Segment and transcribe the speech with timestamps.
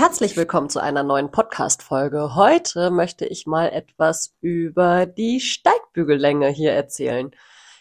[0.00, 2.34] Herzlich willkommen zu einer neuen Podcast-Folge.
[2.34, 7.32] Heute möchte ich mal etwas über die Steigbügellänge hier erzählen.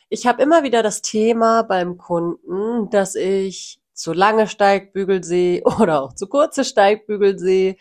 [0.10, 6.02] Ich habe immer wieder das Thema beim Kunden, dass ich zu lange Steigbügel sehe oder
[6.02, 7.78] auch zu kurze Steigbügel sehe.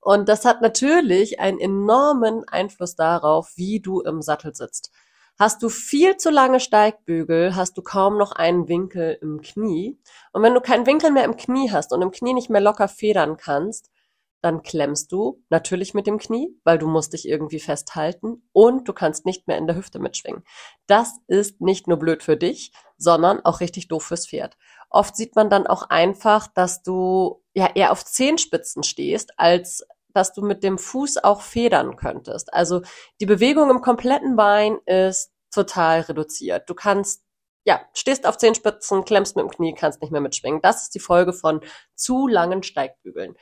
[0.00, 4.90] Und das hat natürlich einen enormen Einfluss darauf, wie du im Sattel sitzt.
[5.38, 9.96] Hast du viel zu lange Steigbügel, hast du kaum noch einen Winkel im Knie.
[10.32, 12.88] Und wenn du keinen Winkel mehr im Knie hast und im Knie nicht mehr locker
[12.88, 13.92] federn kannst,
[14.40, 18.92] dann klemmst du natürlich mit dem Knie, weil du musst dich irgendwie festhalten und du
[18.92, 20.42] kannst nicht mehr in der Hüfte mitschwingen.
[20.88, 24.56] Das ist nicht nur blöd für dich, sondern auch richtig doof fürs Pferd.
[24.90, 29.86] Oft sieht man dann auch einfach, dass du ja eher auf Zehenspitzen stehst, als
[30.18, 32.52] dass du mit dem Fuß auch federn könntest.
[32.52, 32.82] Also
[33.20, 36.68] die Bewegung im kompletten Bein ist total reduziert.
[36.68, 37.22] Du kannst,
[37.64, 40.60] ja, stehst auf Zehenspitzen, klemmst mit dem Knie, kannst nicht mehr mitschwingen.
[40.60, 41.60] Das ist die Folge von
[41.94, 43.36] zu langen Steigbügeln.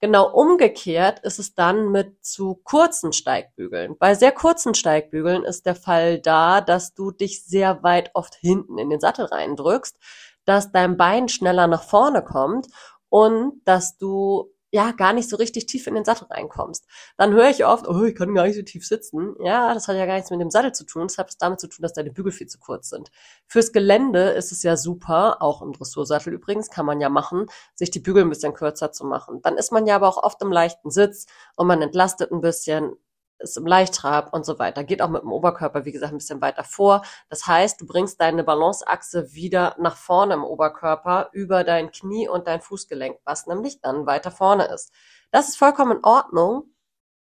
[0.00, 3.96] Genau umgekehrt ist es dann mit zu kurzen Steigbügeln.
[3.96, 8.78] Bei sehr kurzen Steigbügeln ist der Fall da, dass du dich sehr weit oft hinten
[8.78, 9.96] in den Sattel reindrückst,
[10.44, 12.66] dass dein Bein schneller nach vorne kommt
[13.08, 16.86] und dass du ja gar nicht so richtig tief in den Sattel reinkommst.
[17.16, 19.34] Dann höre ich oft, oh, ich kann gar nicht so tief sitzen.
[19.40, 21.02] Ja, das hat ja gar nichts mit dem Sattel zu tun.
[21.02, 23.10] Das hat es damit zu tun, dass deine Bügel viel zu kurz sind.
[23.46, 27.90] Fürs Gelände ist es ja super, auch im Dressursattel übrigens, kann man ja machen, sich
[27.90, 29.40] die Bügel ein bisschen kürzer zu machen.
[29.42, 32.96] Dann ist man ja aber auch oft im leichten Sitz und man entlastet ein bisschen
[33.38, 34.84] ist im Leichttrab und so weiter.
[34.84, 37.02] Geht auch mit dem Oberkörper, wie gesagt, ein bisschen weiter vor.
[37.28, 42.46] Das heißt, du bringst deine Balanceachse wieder nach vorne im Oberkörper über dein Knie und
[42.46, 44.92] dein Fußgelenk, was nämlich dann weiter vorne ist.
[45.30, 46.74] Das ist vollkommen in Ordnung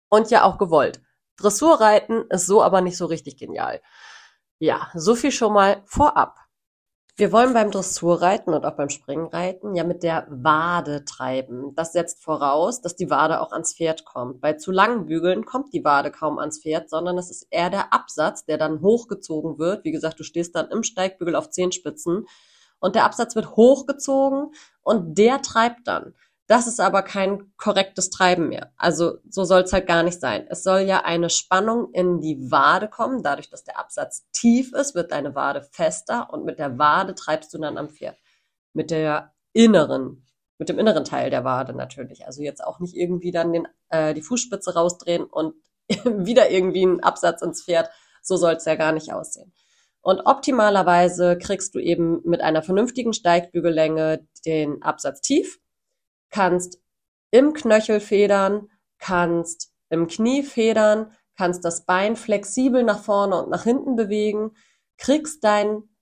[0.09, 1.02] und ja auch gewollt.
[1.38, 3.81] Dressurreiten ist so aber nicht so richtig genial.
[4.59, 6.44] Ja, so viel schon mal vorab.
[7.17, 11.73] Wir wollen beim Dressurreiten und auch beim Springreiten ja mit der Wade treiben.
[11.73, 14.41] Das setzt voraus, dass die Wade auch ans Pferd kommt.
[14.41, 17.94] Bei zu langen Bügeln kommt die Wade kaum ans Pferd, sondern es ist eher der
[17.94, 19.85] Absatz, der dann hochgezogen wird.
[19.85, 22.28] Wie gesagt, du stehst dann im Steigbügel auf Zehenspitzen
[22.79, 24.51] und der Absatz wird hochgezogen
[24.81, 26.16] und der treibt dann.
[26.47, 28.72] Das ist aber kein korrektes Treiben mehr.
[28.78, 30.45] Also so soll es halt gar nicht sein.
[30.47, 33.23] Es soll ja eine Spannung in die Wade kommen.
[33.23, 37.51] Dadurch, dass der Absatz tief ist, wird deine Wade fester und mit der Wade treibst
[37.53, 38.17] du dann am Pferd.
[38.73, 40.28] Mit der inneren,
[40.59, 42.28] mit dem inneren Teil der Wade natürlich.
[42.28, 45.55] Also jetzt auch nicht irgendwie dann den, äh, die Fußspitze rausdrehen und
[46.05, 47.89] wieder irgendwie einen Absatz ins Pferd.
[48.22, 49.51] So soll es ja gar nicht aussehen.
[50.01, 55.59] Und optimalerweise kriegst du eben mit einer vernünftigen Steigbügellänge den Absatz tief
[56.30, 56.80] kannst
[57.31, 58.69] im Knöchel federn,
[59.00, 64.52] kannst im Knie federn, kannst das Bein flexibel nach vorne und nach hinten bewegen,
[64.97, 65.96] kriegst deinen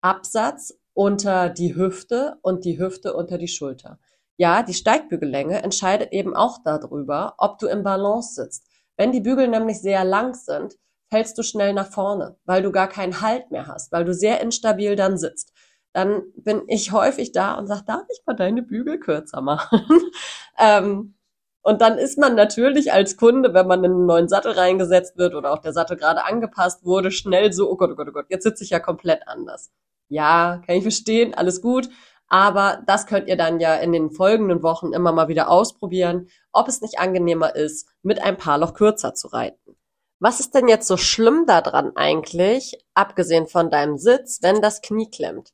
[0.00, 3.98] Absatz unter die Hüfte und die Hüfte unter die Schulter.
[4.36, 8.66] Ja, die Steigbügellänge entscheidet eben auch darüber, ob du im Balance sitzt.
[8.96, 10.76] Wenn die Bügel nämlich sehr lang sind,
[11.08, 14.40] fällst du schnell nach vorne, weil du gar keinen Halt mehr hast, weil du sehr
[14.40, 15.52] instabil dann sitzt
[15.96, 19.80] dann bin ich häufig da und sage, darf ich mal deine Bügel kürzer machen?
[20.58, 21.14] ähm,
[21.62, 25.34] und dann ist man natürlich als Kunde, wenn man in einen neuen Sattel reingesetzt wird
[25.34, 28.26] oder auch der Sattel gerade angepasst wurde, schnell so, oh Gott, oh Gott, oh Gott,
[28.28, 29.72] jetzt sitze ich ja komplett anders.
[30.08, 31.88] Ja, kann ich verstehen, alles gut.
[32.28, 36.68] Aber das könnt ihr dann ja in den folgenden Wochen immer mal wieder ausprobieren, ob
[36.68, 39.76] es nicht angenehmer ist, mit ein paar Loch kürzer zu reiten.
[40.18, 45.10] Was ist denn jetzt so schlimm daran eigentlich, abgesehen von deinem Sitz, wenn das Knie
[45.10, 45.52] klemmt?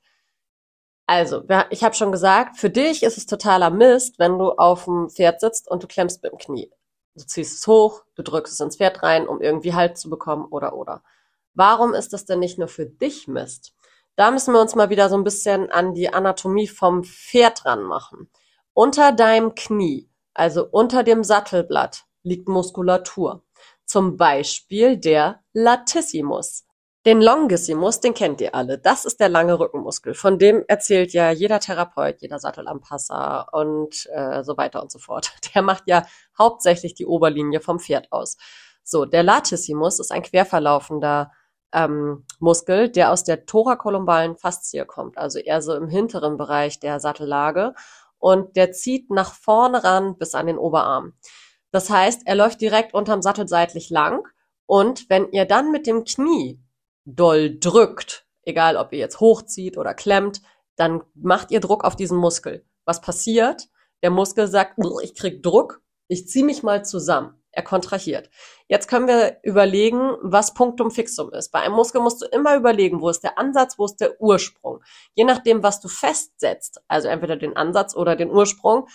[1.06, 5.10] Also, ich habe schon gesagt, für dich ist es totaler Mist, wenn du auf dem
[5.10, 6.70] Pferd sitzt und du klemmst mit dem Knie.
[7.14, 10.46] Du ziehst es hoch, du drückst es ins Pferd rein, um irgendwie Halt zu bekommen
[10.46, 11.02] oder oder.
[11.54, 13.74] Warum ist das denn nicht nur für dich Mist?
[14.16, 17.82] Da müssen wir uns mal wieder so ein bisschen an die Anatomie vom Pferd dran
[17.82, 18.30] machen.
[18.72, 23.42] Unter deinem Knie, also unter dem Sattelblatt, liegt Muskulatur.
[23.84, 26.64] Zum Beispiel der Latissimus.
[27.04, 28.78] Den Longissimus, den kennt ihr alle.
[28.78, 30.14] Das ist der lange Rückenmuskel.
[30.14, 35.32] Von dem erzählt ja jeder Therapeut, jeder Sattelanpasser und äh, so weiter und so fort.
[35.54, 36.06] Der macht ja
[36.38, 38.36] hauptsächlich die Oberlinie vom Pferd aus.
[38.84, 41.32] So, der Latissimus ist ein querverlaufender
[41.72, 47.00] ähm, Muskel, der aus der thorakolumbalen Faszie kommt, also eher so im hinteren Bereich der
[47.00, 47.74] Sattellage
[48.18, 51.14] und der zieht nach vorne ran bis an den Oberarm.
[51.70, 54.26] Das heißt, er läuft direkt unterm Sattel seitlich lang
[54.66, 56.60] und wenn ihr dann mit dem Knie
[57.04, 60.42] doll drückt, egal ob ihr jetzt hochzieht oder klemmt,
[60.76, 62.64] dann macht ihr Druck auf diesen Muskel.
[62.84, 63.68] Was passiert?
[64.02, 67.42] Der Muskel sagt, ich krieg Druck, ich ziehe mich mal zusammen.
[67.54, 68.30] Er kontrahiert.
[68.66, 71.50] Jetzt können wir überlegen, was Punktum fixum ist.
[71.50, 74.82] Bei einem Muskel musst du immer überlegen, wo ist der Ansatz, wo ist der Ursprung.
[75.14, 78.88] Je nachdem, was du festsetzt, also entweder den Ansatz oder den Ursprung,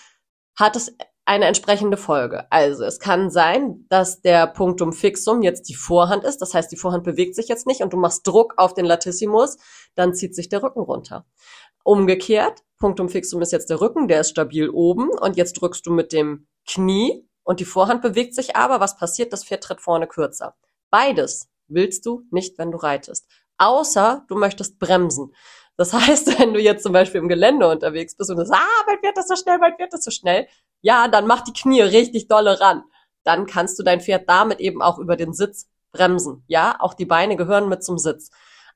[0.58, 0.92] hat es
[1.28, 2.50] eine entsprechende Folge.
[2.52, 6.38] Also es kann sein, dass der Punktum fixum jetzt die Vorhand ist.
[6.42, 9.58] Das heißt, die Vorhand bewegt sich jetzt nicht und du machst Druck auf den Latissimus,
[9.96, 11.26] dann zieht sich der Rücken runter.
[11.84, 15.92] Umgekehrt, Punktum fixum ist jetzt der Rücken, der ist stabil oben und jetzt drückst du
[15.92, 18.80] mit dem Knie und die Vorhand bewegt sich aber.
[18.80, 19.34] Was passiert?
[19.34, 20.56] Das Pferd tritt vorne kürzer.
[20.90, 23.28] Beides willst du nicht, wenn du reitest.
[23.58, 25.34] Außer du möchtest bremsen.
[25.76, 28.84] Das heißt, wenn du jetzt zum Beispiel im Gelände unterwegs bist und du sagst, ah,
[28.86, 30.48] bald wird das so schnell, bald wird das so schnell,
[30.82, 32.84] ja, dann mach die Knie richtig dolle ran.
[33.24, 36.44] Dann kannst du dein Pferd damit eben auch über den Sitz bremsen.
[36.48, 38.30] Ja, auch die Beine gehören mit zum Sitz.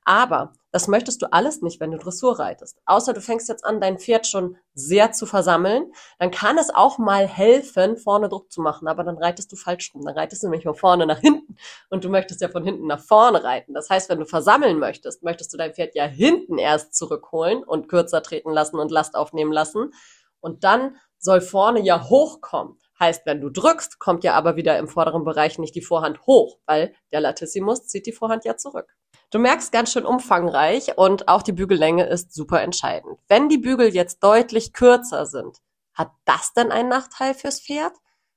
[0.04, 2.80] Aber das möchtest du alles nicht, wenn du Dressur reitest.
[2.86, 5.92] Außer du fängst jetzt an, dein Pferd schon sehr zu versammeln.
[6.18, 8.88] Dann kann es auch mal helfen, vorne Druck zu machen.
[8.88, 10.04] Aber dann reitest du falsch rum.
[10.04, 11.56] Dann reitest du nämlich von vorne nach hinten.
[11.90, 13.74] Und du möchtest ja von hinten nach vorne reiten.
[13.74, 17.88] Das heißt, wenn du versammeln möchtest, möchtest du dein Pferd ja hinten erst zurückholen und
[17.88, 19.92] kürzer treten lassen und Last aufnehmen lassen.
[20.40, 22.78] Und dann soll vorne ja hochkommen.
[23.00, 26.58] Heißt, wenn du drückst, kommt ja aber wieder im vorderen Bereich nicht die Vorhand hoch,
[26.66, 28.94] weil der Latissimus zieht die Vorhand ja zurück.
[29.30, 33.18] Du merkst ganz schön umfangreich und auch die Bügellänge ist super entscheidend.
[33.28, 35.58] Wenn die Bügel jetzt deutlich kürzer sind,
[35.94, 37.92] hat das denn einen Nachteil fürs Pferd?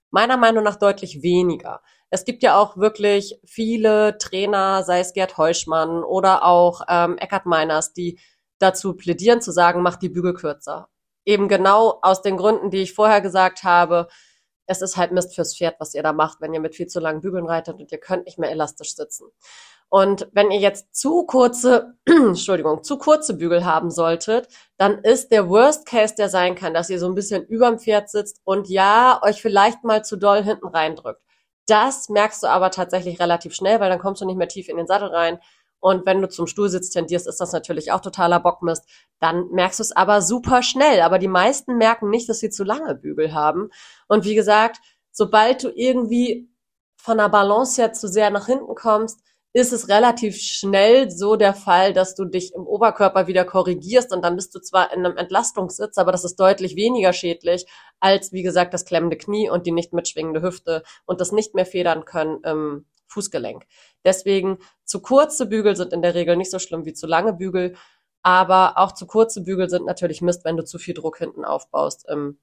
[0.09, 1.81] Meiner Meinung nach deutlich weniger.
[2.09, 7.45] Es gibt ja auch wirklich viele Trainer, sei es Gerd Heuschmann oder auch ähm, Eckhard
[7.45, 8.19] Meiners, die
[8.59, 10.87] dazu plädieren zu sagen, mach die Bügel kürzer.
[11.25, 14.07] Eben genau aus den Gründen, die ich vorher gesagt habe.
[14.67, 16.99] Es ist halt Mist fürs Pferd, was ihr da macht, wenn ihr mit viel zu
[16.99, 19.27] langen Bügeln reitet und ihr könnt nicht mehr elastisch sitzen.
[19.89, 25.47] Und wenn ihr jetzt zu kurze, Entschuldigung, zu kurze Bügel haben solltet, dann ist der
[25.49, 29.19] Worst Case, der sein kann, dass ihr so ein bisschen überm Pferd sitzt und ja,
[29.23, 31.21] euch vielleicht mal zu doll hinten reindrückt.
[31.67, 34.77] Das merkst du aber tatsächlich relativ schnell, weil dann kommst du nicht mehr tief in
[34.77, 35.39] den Sattel rein.
[35.79, 38.85] Und wenn du zum Stuhlsitz tendierst, ist das natürlich auch totaler Bockmist.
[39.19, 41.01] Dann merkst du es aber super schnell.
[41.01, 43.69] Aber die meisten merken nicht, dass sie zu lange Bügel haben.
[44.07, 44.79] Und wie gesagt,
[45.11, 46.49] sobald du irgendwie
[46.97, 49.19] von der Balance her zu sehr nach hinten kommst,
[49.55, 54.21] ist es relativ schnell so der Fall, dass du dich im Oberkörper wieder korrigierst und
[54.21, 57.65] dann bist du zwar in einem Entlastungssitz, aber das ist deutlich weniger schädlich
[58.01, 61.65] als, wie gesagt, das klemmende Knie und die nicht mitschwingende Hüfte und das nicht mehr
[61.65, 63.65] federn können im Fußgelenk.
[64.03, 67.75] Deswegen zu kurze Bügel sind in der Regel nicht so schlimm wie zu lange Bügel,
[68.23, 72.07] aber auch zu kurze Bügel sind natürlich Mist, wenn du zu viel Druck hinten aufbaust
[72.09, 72.39] im,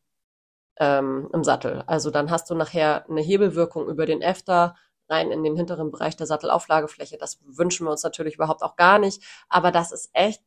[0.79, 1.83] ähm, im Sattel.
[1.87, 4.77] Also dann hast du nachher eine Hebelwirkung über den Efter,
[5.09, 7.19] rein in den hinteren Bereich der Sattelauflagefläche.
[7.19, 9.23] Das wünschen wir uns natürlich überhaupt auch gar nicht.
[9.49, 10.43] Aber das ist echt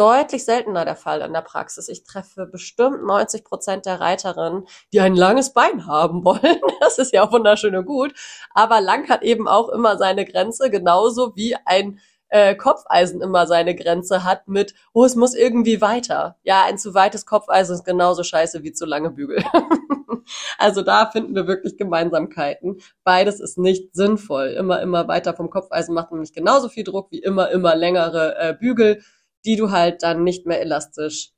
[0.00, 1.88] deutlich seltener der Fall in der Praxis.
[1.90, 6.40] Ich treffe bestimmt 90 Prozent der Reiterinnen, die ein langes Bein haben wollen.
[6.80, 8.14] Das ist ja wunderschön und gut.
[8.54, 12.00] Aber lang hat eben auch immer seine Grenze, genauso wie ein
[12.30, 16.38] äh, Kopfeisen immer seine Grenze hat mit, oh, es muss irgendwie weiter.
[16.44, 19.44] Ja, ein zu weites Kopfeisen ist genauso scheiße wie zu lange Bügel.
[20.58, 22.80] also da finden wir wirklich Gemeinsamkeiten.
[23.04, 24.48] Beides ist nicht sinnvoll.
[24.58, 28.54] Immer, immer weiter vom Kopfeisen macht nämlich genauso viel Druck wie immer, immer längere äh,
[28.54, 29.02] Bügel,
[29.44, 31.32] die du halt dann nicht mehr elastisch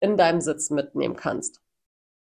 [0.00, 1.60] in deinem Sitz mitnehmen kannst.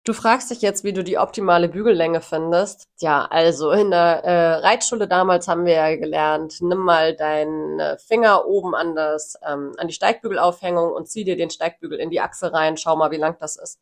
[0.06, 2.88] Du fragst dich jetzt, wie du die optimale Bügellänge findest.
[3.00, 8.45] Ja, also in der äh, Reitschule damals haben wir ja gelernt, nimm mal deinen Finger
[8.45, 12.54] oben an das ähm, an die Steigbügelaufhängung und zieh dir den Steigbügel in die Achse
[12.54, 12.77] rein.
[12.77, 13.80] Schau mal, wie lang das ist.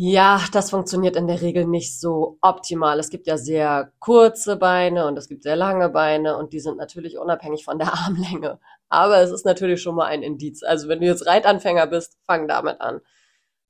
[0.00, 3.00] Ja, das funktioniert in der Regel nicht so optimal.
[3.00, 6.76] Es gibt ja sehr kurze Beine und es gibt sehr lange Beine und die sind
[6.76, 8.60] natürlich unabhängig von der Armlänge.
[8.88, 10.62] Aber es ist natürlich schon mal ein Indiz.
[10.62, 13.00] Also wenn du jetzt Reitanfänger bist, fang damit an.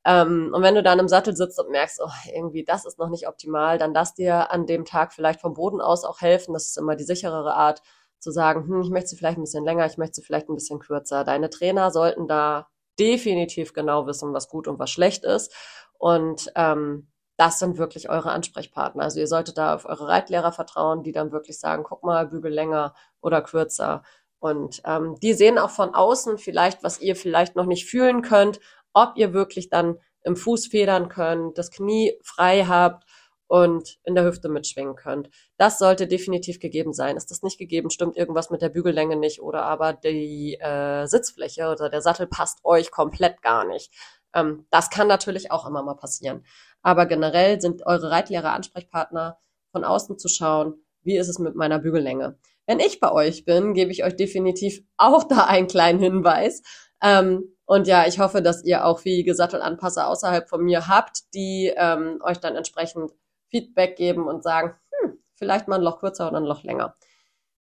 [0.05, 3.09] Ähm, und wenn du dann im Sattel sitzt und merkst, oh, irgendwie das ist noch
[3.09, 6.53] nicht optimal, dann lass dir an dem Tag vielleicht vom Boden aus auch helfen.
[6.53, 7.81] Das ist immer die sicherere Art
[8.19, 10.57] zu sagen, hm, ich möchte sie vielleicht ein bisschen länger, ich möchte sie vielleicht ein
[10.57, 11.25] bisschen kürzer.
[11.25, 15.55] Deine Trainer sollten da definitiv genau wissen, was gut und was schlecht ist.
[15.99, 19.05] Und ähm, das sind wirklich eure Ansprechpartner.
[19.05, 22.53] Also ihr solltet da auf eure Reitlehrer vertrauen, die dann wirklich sagen, guck mal, bügel
[22.53, 24.03] länger oder kürzer.
[24.41, 28.61] Und ähm, die sehen auch von außen vielleicht, was ihr vielleicht noch nicht fühlen könnt
[28.99, 33.05] ob ihr wirklich dann im Fuß federn könnt, das Knie frei habt
[33.47, 35.31] und in der Hüfte mitschwingen könnt.
[35.57, 37.17] Das sollte definitiv gegeben sein.
[37.17, 41.71] Ist das nicht gegeben, stimmt irgendwas mit der Bügellänge nicht oder aber die äh, Sitzfläche
[41.71, 43.95] oder der Sattel passt euch komplett gar nicht.
[44.35, 46.45] Ähm, das kann natürlich auch immer mal passieren.
[46.83, 49.39] Aber generell sind eure Reitlehrer Ansprechpartner
[49.73, 52.39] von außen zu schauen, wie ist es mit meiner Bügellänge.
[52.67, 56.63] Wenn ich bei euch bin, gebe ich euch definitiv auch da einen kleinen Hinweis.
[57.03, 61.73] Ähm, und ja, ich hoffe, dass ihr auch fähige Sattelanpasser außerhalb von mir habt, die
[61.77, 63.13] ähm, euch dann entsprechend
[63.49, 66.97] Feedback geben und sagen, hm, vielleicht mal ein Loch kürzer oder ein Loch länger.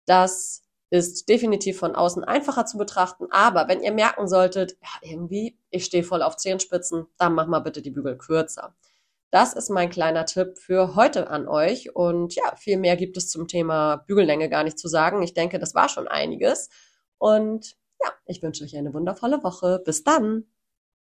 [0.06, 5.60] Das ist definitiv von außen einfacher zu betrachten, aber wenn ihr merken solltet, ja, irgendwie,
[5.70, 8.74] ich stehe voll auf Zehenspitzen, dann mach mal bitte die Bügel kürzer.
[9.30, 11.94] Das ist mein kleiner Tipp für heute an euch.
[11.96, 15.22] Und ja, viel mehr gibt es zum Thema Bügellänge gar nicht zu sagen.
[15.22, 16.70] Ich denke, das war schon einiges.
[17.18, 19.82] Und ja, ich wünsche euch eine wundervolle Woche.
[19.84, 20.46] Bis dann.